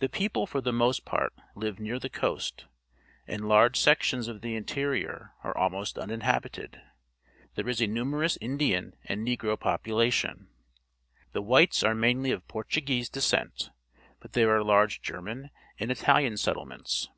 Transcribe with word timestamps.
The 0.00 0.10
people 0.10 0.46
for 0.46 0.60
the 0.60 0.70
most 0.70 1.06
part 1.06 1.32
live 1.54 1.80
near 1.80 1.98
the 1.98 2.10
coast, 2.10 2.66
and 3.26 3.48
large 3.48 3.80
sections 3.80 4.28
of 4.28 4.42
the 4.42 4.54
interior 4.54 5.32
are 5.42 5.56
almost 5.56 5.96
unin 5.96 6.20
habited. 6.24 6.78
There 7.54 7.66
is 7.66 7.80
a 7.80 7.86
numerous 7.86 8.36
Indian 8.42 8.96
and 9.06 9.26
Negro 9.26 9.58
population. 9.58 10.48
The 11.32 11.40
whites 11.40 11.82
are 11.82 11.94
mamly 11.94 12.34
of 12.34 12.46
Portuguese 12.46 13.08
descent, 13.08 13.70
but 14.20 14.34
there 14.34 14.54
are 14.54 14.62
large 14.62 15.00
Gennan 15.00 15.48
and 15.80 15.90
Itahan 15.90 16.38
settlements. 16.38 17.08